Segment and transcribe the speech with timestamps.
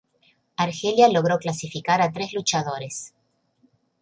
[0.57, 3.13] Argelia logró clasificar a tres luchadores.